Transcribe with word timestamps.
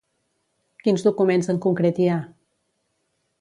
Quins 0.87 1.05
documents 1.07 1.51
en 1.55 1.59
concret 1.67 2.01
hi 2.05 2.09
ha? 2.15 2.17